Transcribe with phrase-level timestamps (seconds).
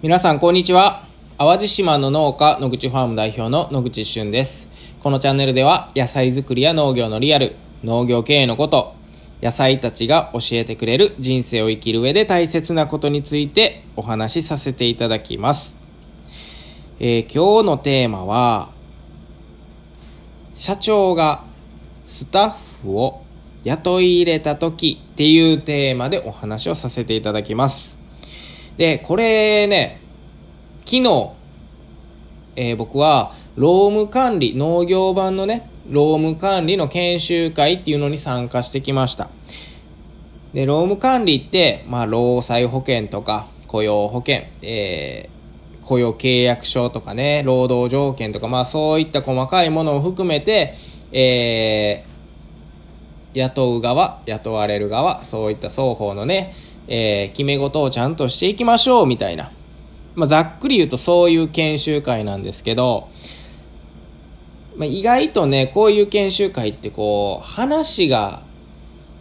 [0.00, 1.02] 皆さんこんにちは。
[1.38, 4.68] 淡路島の農家野口ファーム代表の野口俊です。
[5.00, 8.94] このチャンネルでは野菜作りや農業のリアル農業経営のこと
[9.42, 15.76] 野菜たちが教えてくれる人生を生きる上で大切なことについてお話しさせていただきます、
[17.00, 18.68] えー今日のテーマは
[20.54, 21.42] 社長が
[22.06, 23.24] スタッフを
[23.64, 27.97] 雇い入れた時っていうテーマでお話をさせていただきます。
[28.78, 30.00] でこれね
[30.86, 31.30] 昨日、
[32.56, 39.28] えー僕は労務管理農業版のね労務管理の研修会っていうのに参加してきました。
[40.54, 45.38] で労務管理って、まあ、労災保険とか雇用保険、えー
[45.84, 50.74] 雇用契約書とかね労働条件とか、まあ、そういった細かいものを含めて、
[51.12, 52.18] えー
[53.34, 56.54] 雇う側雇われる側そういった双方のね、
[56.88, 59.52] えー決め事をちゃんとしていきましょうみたいな、
[60.14, 63.08] まあ、ざっくり言うとそういう研修会なんですけど、
[64.76, 68.42] まあ、意外とねこういう研修会ってこう話が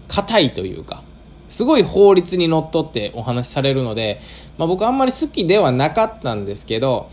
[0.07, 1.03] 硬いというか
[1.49, 4.21] すごい法律にのっとってお話しされるので、
[4.57, 7.09] まあ、僕あんまり好きではなかったんですけど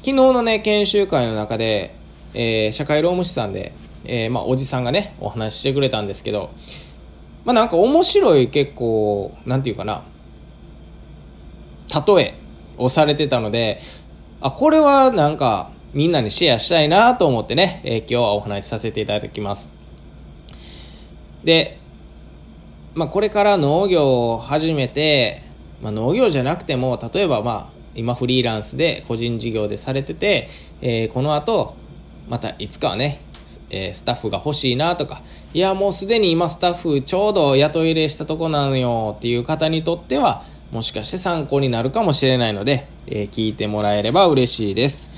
[0.00, 1.94] 昨日のね研修会の中で、
[2.34, 3.72] えー社会労務士さんで、
[4.04, 6.50] えーまあ、おじさんがねお話ししてくれたんですけど
[7.44, 10.02] まあなんか面白い結構なんていうかな。
[12.06, 12.34] 例え
[12.78, 13.82] をされてたので
[14.40, 19.70] あこれはなんかみんなにシェアしたいなと思ってね、えー今日はお話しさせていただきます。
[21.44, 21.78] で
[22.94, 25.42] まあ、これから農業を始めて、
[25.82, 30.48] まあ、農業じゃなくても例えばまあ今フリーランスで個人事業でされてて、
[30.80, 31.76] えーこの後
[32.28, 33.20] またいつかはね、
[33.70, 35.22] えースタッフが欲しいなとか
[35.54, 45.10] いやもうすでに今スタッフちょうど雇い入れしたとこなのよっていう方にとってはもしかして参考になるかもしれないので、えー聞いてもらえれば嬉しいです。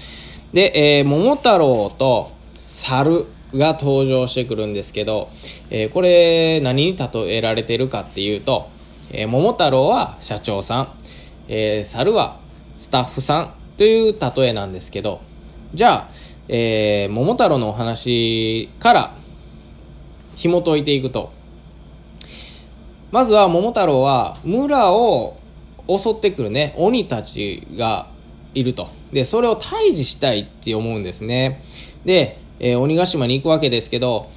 [0.53, 2.33] で、えー桃太郎と
[2.67, 5.31] 猿が登場してくるんですけど、
[5.71, 8.69] えーこれ何に例えられてるかっていうと、
[9.13, 10.89] えー桃太郎は社長さん、
[11.47, 12.41] えー猿は
[12.79, 15.21] スタッフさんという例えなんですけど
[15.73, 16.09] じゃあ、
[16.49, 19.15] えー桃太郎のお話から
[20.37, 21.33] 紐解いていくと。
[23.11, 25.37] まずは桃太郎は村を
[25.89, 26.75] 襲ってくるね。
[26.77, 28.09] 鬼たちが
[28.55, 28.89] いると。
[29.13, 31.63] でそれを退治したいって思うんですね。
[32.05, 34.29] で、えー鬼ヶ島に行くわけですけど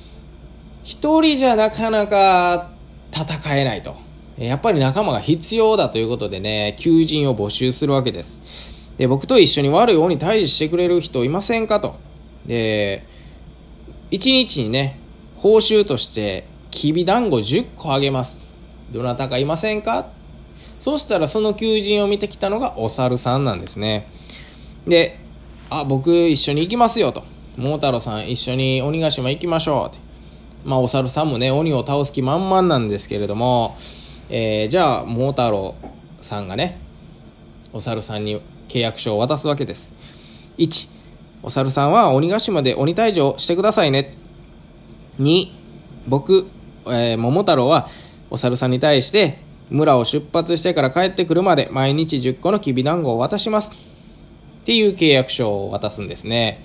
[0.83, 2.69] 一人じゃなかなか
[3.11, 3.95] 戦えないと。
[4.37, 8.39] やっぱり仲間が必要だということでね求人を募集するわけです。
[8.97, 11.95] で僕と一緒に悪い鬼退治してくれる人いませんかと。
[12.45, 13.05] で
[14.11, 14.99] 1日にね
[15.35, 18.41] 報酬としてきびだんご10個あげます。
[18.91, 20.07] どなたかいませんか？
[20.79, 24.07] そしたらその求人を見てきたのがお猿さんなんですね。
[24.87, 25.19] で
[25.69, 27.23] あ僕一緒に行きますよと。
[27.57, 29.97] 桃太郎さん一緒に鬼ヶ島行きましょうって。
[30.63, 33.75] まあお猿さんもね鬼を倒す気満々なんですけれども、
[34.29, 35.75] えーじゃあ桃太郎
[36.21, 36.79] さんがね
[37.73, 39.93] お猿さんに契約書を渡すわけです。
[40.57, 40.89] 1
[41.43, 44.15] お猿さんは鬼ヶ島で鬼退治をしてくださいね。
[45.19, 45.51] 2
[46.07, 46.47] 僕、
[46.87, 47.89] えー桃太郎は
[48.29, 49.39] お猿さんに対して
[49.69, 53.71] 村を出発してから帰ってくるまで毎日10個のきびだんごを渡します。
[53.71, 56.63] っていう契約書を渡すんですね。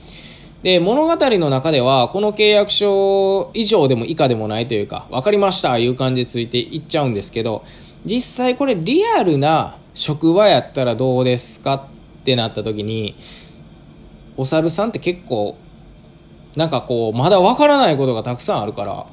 [0.63, 7.65] で物語の中ではこの契約書以上でも以下でもないというか分かりましたいう感じでついていっちゃうんですけど
[8.05, 11.75] 実際これリアルな職場やったらどうですか？
[11.75, 13.17] ってなった時に
[14.37, 15.57] お猿さんって結構
[16.57, 19.07] なんかこうまだ分からないことがたくさんあるから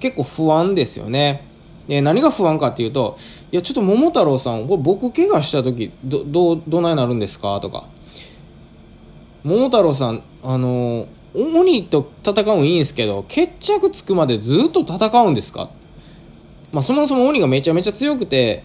[0.00, 1.46] 結構不安ですよね。
[1.88, 3.18] で何が不安かっていうと
[3.50, 7.60] いやちょっと桃太郎さんこれ僕怪我した時どどうどないなるんですか？
[7.60, 7.84] とか。
[9.44, 15.68] 桃太郎さんあの鬼と戦うんいいんですけど決着つくまでずっと戦うんですか？
[16.72, 18.62] まあそもそも鬼がめちゃめちゃ強くて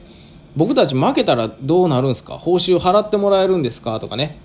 [0.58, 2.38] 僕たち負けたらどうなるんですか？
[2.38, 3.98] 報酬払ってもらえるんですか？
[4.02, 4.38] とかね。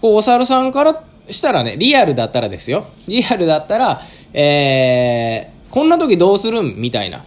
[0.00, 2.86] こうお猿さんからしたらねリアルだったらですよ。
[3.06, 4.00] リアルだったら
[4.32, 6.74] えー、こんな時どうするん？
[6.76, 7.22] みたいな。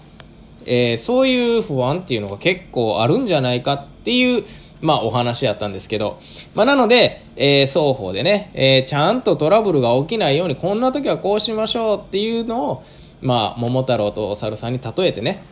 [0.65, 4.43] えーそういう不安っていうのが結構あるんじゃないかっていう、
[4.81, 6.19] まあ、お話やったんですけど、
[6.53, 12.83] まあ、なので、えー双方でね、えーちゃんとトラブルが起きないようにこんな時はこうしましょうっていうのを、
[13.21, 15.43] まあ、桃太郎とお猿さんに例えてね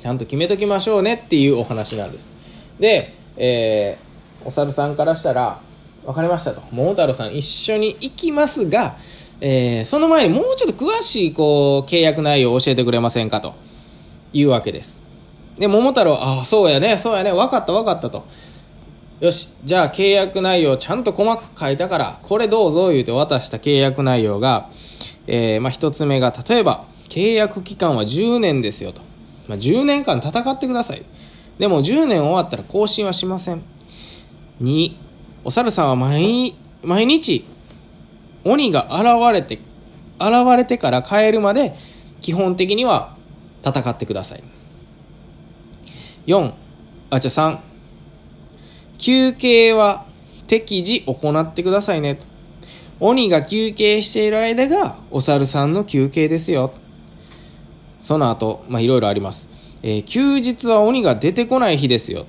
[0.00, 2.32] ちゃんと決めときましょうねっていうお話なんです。
[2.78, 4.10] で、えー
[4.42, 5.60] お猿さんからしたら
[6.06, 6.62] 分かりましたと。
[6.72, 8.96] 桃太郎さん一緒に行きますが、
[9.40, 13.54] えーその前にもうちょっと詳しいこう契約内容を教えてくれませんかと。
[14.32, 14.98] いうわけです。
[15.58, 17.32] で桃太郎ああそうやねそうやね。
[17.32, 18.24] 分かった分かったと。
[19.20, 24.70] よし、じゃあ契約内容ちゃんと細かく書いたから、これどうぞ言うて渡した契約内容が、
[25.26, 29.02] えー、まあ一つ目が、例えば、契約期間は10年ですよと。
[29.50, 31.02] まあ、10年間戦ってください。
[31.58, 33.62] でも10年終わったら更新はしません。
[34.62, 34.92] 2、
[35.42, 36.54] お猿さんは毎
[36.84, 37.44] 毎日、
[38.44, 39.58] 鬼が現れて、
[40.20, 41.74] 現れてから帰るまで、
[42.22, 43.16] 基本的には
[43.66, 44.44] 戦ってください。
[46.28, 46.52] 4、
[47.10, 47.58] あ、じゃ3、
[48.98, 50.06] 休憩は
[50.46, 52.20] 適時行ってくださいね。
[53.00, 56.72] 鬼が休憩している間がお猿さんの休憩ですよ。
[58.10, 59.48] その後、まあ、いろいろあります。
[59.84, 62.26] えー、休日は鬼が出てこない日ですよ。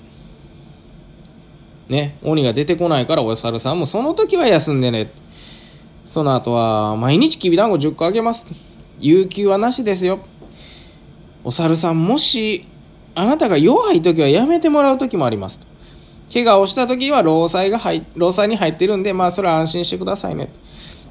[1.89, 5.09] ね、鬼が出てこないからお猿さんもその時は休んでね。
[6.05, 8.45] その後は、毎日きびだんご10個あげます。
[8.99, 10.19] 有給はなしですよ。
[11.43, 12.67] お猿さん、もし、
[13.15, 15.61] あなたが弱い時はやめてもらう時もあります。
[16.31, 20.51] 怪我をした時は労災が入、労災に入ってるんで、まあそれは安心してくださいね。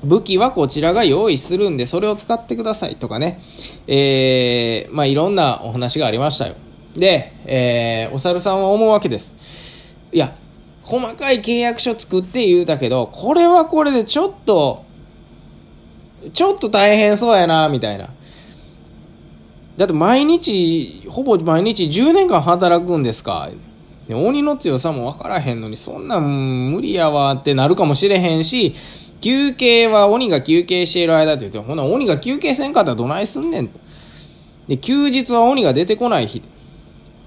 [0.04, 3.40] 武器はこちらが用意するんで、それを使ってくださいとかね。
[3.86, 6.54] えー、まあいろんなお話がありましたよ。
[6.96, 9.36] で、えー、お猿さんは思うわけです。
[10.12, 10.34] いや、
[10.82, 14.84] 細かい契約書作って言うたけど、これはこれでちょっと、
[16.32, 18.08] ちょっと大変そうやな、みたいな。
[19.76, 23.48] だって毎日、ほぼ毎日10年間働くんですか。
[24.10, 28.74] 鬼の強さも分からへんのに、そんなん無理やわってなるかもしれへんし、
[29.20, 33.78] 休憩は鬼が休憩している間って言って、ほな鬼が休憩せんかったらどないすんねんと。
[34.68, 36.42] で、休日は鬼が出てこない日。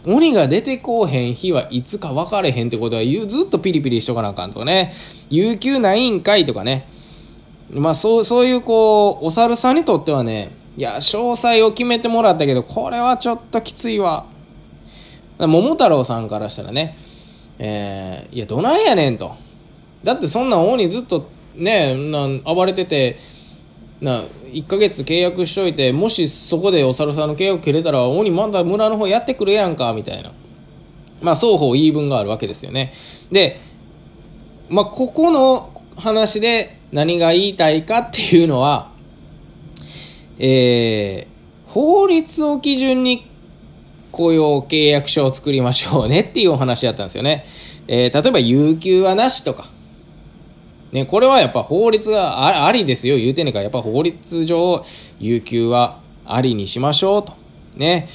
[0.05, 4.93] 鬼が出てこうへん日はいつか分かれへんってことは言うずっとピリピリしとかなあかんとかね。
[5.29, 6.87] 有給ないんかいとかね。
[7.71, 14.25] まあそう、そういうこう、お猿さんにとってはね、いや、詳細を決めてもらったけど、これはちょっときついわ。
[15.37, 16.97] 桃太郎さんからしたらね、
[17.59, 19.35] えー、いや、どないやねんと。
[20.03, 23.17] だってそんな鬼ずっとね、な暴れてて、
[24.01, 30.31] な1ヶ月契約しといてもしそこでお猿さんの契約切れたら鬼まだ村の方やってくれやんかみたいな。
[31.21, 32.93] まあ双方言い分があるわけですよね。
[33.31, 33.59] で
[34.69, 38.93] まあここの話で何が言いたいかっていうのは
[40.39, 43.29] えー、法律を基準に
[44.11, 47.45] 雇用契約書を作りましょうねっていうお話だったんですよね。
[47.87, 49.69] えー、例えば有給はなしとか、
[50.93, 54.85] ね、これはやっぱ法律がありですよ、言うてんねんから、やっぱ法律上、
[55.19, 57.33] 有給はありにしましょうと。
[57.75, 58.07] ね。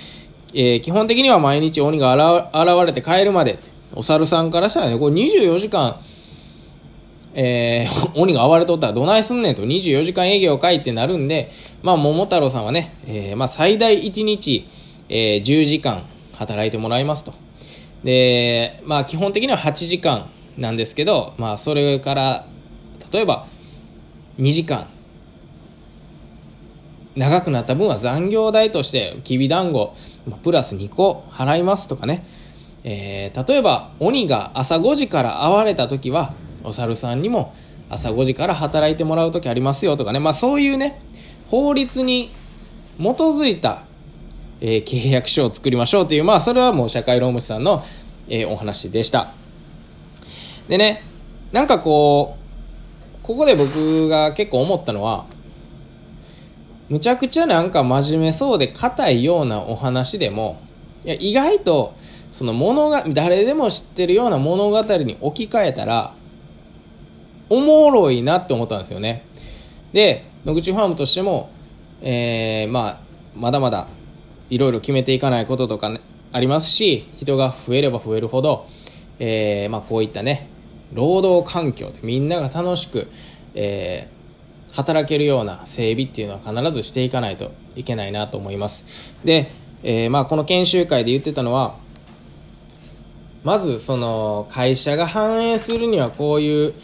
[0.54, 2.14] えー、基本的には毎日鬼が
[2.54, 3.58] 現れて帰るまで。
[3.94, 6.00] お猿さんからしたらね、これ24時間、
[7.34, 11.50] えー、 鬼が暴れとったらどないすんねんと、24時間営業かいってなるんで、
[11.82, 14.66] まあ、桃太郎さんはね、えー、まあ、最大1日、
[15.08, 16.04] えー、10時間
[16.36, 17.32] 働いてもらいますと。
[18.04, 20.26] で、まあ、基本的には8時間
[20.56, 22.46] なんですけど、まあ、それから
[23.12, 23.46] 例えば
[24.38, 24.86] 2時間。
[27.18, 29.94] 長くなった分は残業代としてきびだんご
[30.44, 32.24] プラス2個払いますとかね、
[32.84, 37.54] えー、例えば鬼が朝5時から会われた時はお猿さんにも
[37.90, 41.00] 朝5時から働いてもらう時ありますよとかね、まあ、そういうね
[41.50, 42.30] 法律に
[42.98, 43.82] 基づいた、
[44.60, 47.84] えー、契約書を作りましょうという、まあ、それはもう社会労務士さんの、
[48.28, 49.32] えー、お話でした。
[50.68, 51.02] でね
[51.50, 52.37] なんかこう
[53.28, 55.26] ここで僕が結構思ったのは、
[56.88, 60.58] むちゃくちゃなんか真面目そうで硬いようなお話でも、
[61.04, 61.92] いや意外と、
[62.30, 66.14] その物が、誰でも知ってるような物語に置き換えたら、
[67.50, 69.26] おもろいなって思ったんですよね。
[69.92, 71.50] で、野口ファームとしても、
[72.00, 72.98] えー、まあ、
[73.36, 73.88] まだまだ
[74.48, 76.00] いろいろ決めていかないこととか、ね、
[76.32, 78.66] ありますし、人が増えれば増えるほど、
[79.18, 80.48] えー、まあ、こういったね、
[80.92, 83.08] 労働環境でみんなが楽しく、
[83.54, 88.86] えー、働けるような整備っていうのは必ずしていかないといけないなと思います。
[89.24, 89.50] で、
[89.82, 91.76] えー、まあ、この研修会で言ってたのは
[93.44, 96.74] まずその会社が反映するにはこういう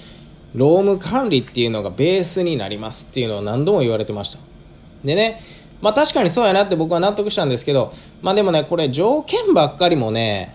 [0.54, 4.38] 労務管理っていうのがベースになりますっていうのを何度も言われてました。
[5.04, 5.42] でね
[5.82, 7.92] まあ確かにそうやなって僕は納得したんですけど
[8.22, 10.54] まあでもねこれ条件ばっかりもね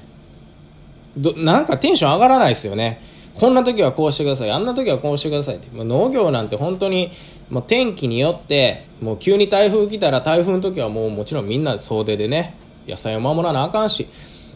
[1.36, 3.02] なんかテンション上がらないですよね。
[3.36, 4.52] こんな時はこうしてください。
[4.52, 5.68] あんな時はこうしてくださいって。
[5.84, 7.12] 農業なんて本当に
[7.50, 12.56] もう天気によってもう急に台風来たら台風の時はもうもちろんみんな総出でね
[12.88, 14.08] 野菜を守らなあかんし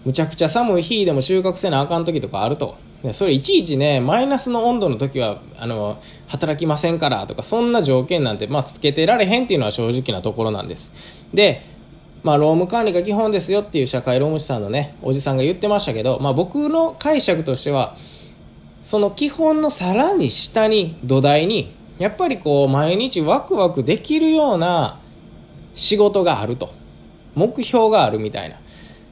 [0.05, 2.75] むちゃくちゃ寒い日でも収穫せなあかん時とかあると。
[3.11, 10.93] それいちいちねマイナスの温度の時はあの働きませんからとかそんな条件なんて、まあ、つけてられへんっていうのは正直なところなんです。
[11.33, 11.65] で
[12.23, 17.97] まあ、労務管理が基本ですよっていう社会労務士さんのねおじさんが言ってましたけど、まあ、僕の解釈としては
[18.83, 24.99] その基本のさらに下に土台にやっぱりこう毎日ワクワクできるような
[25.73, 26.83] 仕事があると。
[27.35, 28.57] 目標があるみたいな、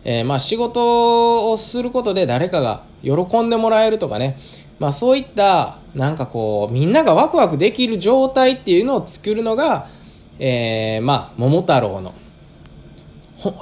[0.04, 4.38] えー、まあ仕事をすることで誰かが喜んでもらえるとかね、
[4.80, 9.90] まあ、そういったなんかこうみんながワクワクできる状態っていうのを作るのが、
[10.40, 12.14] えー、まあ桃太郎の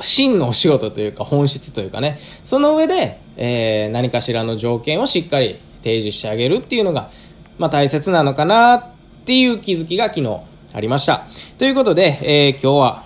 [0.02, 2.20] 真のお仕事というか本質というかね。
[2.44, 7.10] その上で、えー、何かしらの条件をしっかり提示してあげるっていうのが、
[7.58, 8.84] まあ、大切なのかなっ
[9.26, 10.40] ていう気づきが昨日
[10.74, 11.24] ありました。
[11.58, 13.04] ということで、えー、今日は、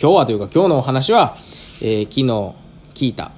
[0.00, 1.36] 今日はというか今日のお話は、
[1.82, 2.54] えー、昨日
[2.94, 3.32] 聞いた、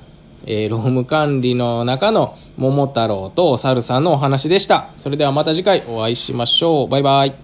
[0.46, 4.88] えー、労務管理の中の桃太郎とお猿さんのお話でした。
[4.96, 6.88] それではまた次回お会いしましょう。
[6.88, 7.43] バイバイ。